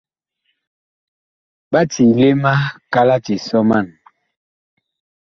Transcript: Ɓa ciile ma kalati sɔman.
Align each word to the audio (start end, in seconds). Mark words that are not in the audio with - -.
Ɓa 1.71 1.81
ciile 1.91 2.27
ma 2.43 2.53
kalati 2.93 3.35
sɔman. 3.47 3.85